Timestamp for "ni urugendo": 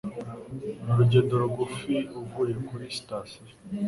0.83-1.33